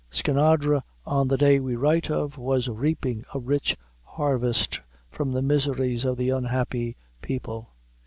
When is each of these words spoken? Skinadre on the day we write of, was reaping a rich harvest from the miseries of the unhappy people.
Skinadre 0.09 0.81
on 1.05 1.27
the 1.27 1.37
day 1.37 1.59
we 1.59 1.75
write 1.75 2.09
of, 2.09 2.35
was 2.35 2.67
reaping 2.67 3.23
a 3.35 3.39
rich 3.39 3.77
harvest 4.01 4.81
from 5.11 5.31
the 5.31 5.43
miseries 5.43 6.05
of 6.05 6.17
the 6.17 6.31
unhappy 6.31 6.97
people. 7.21 7.69